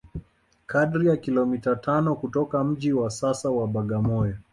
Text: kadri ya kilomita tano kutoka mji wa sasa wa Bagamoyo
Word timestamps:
kadri 0.67 1.07
ya 1.07 1.17
kilomita 1.17 1.75
tano 1.75 2.15
kutoka 2.15 2.63
mji 2.63 2.93
wa 2.93 3.09
sasa 3.11 3.49
wa 3.49 3.67
Bagamoyo 3.67 4.35